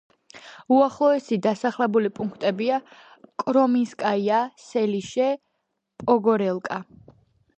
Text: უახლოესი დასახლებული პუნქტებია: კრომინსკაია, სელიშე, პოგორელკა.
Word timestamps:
უახლოესი 0.75 1.37
დასახლებული 1.47 2.11
პუნქტებია: 2.19 2.79
კრომინსკაია, 3.43 4.39
სელიშე, 4.69 5.29
პოგორელკა. 6.07 6.81